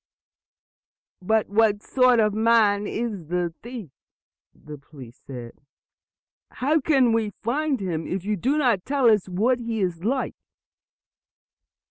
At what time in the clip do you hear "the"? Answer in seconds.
3.27-3.53, 4.51-4.79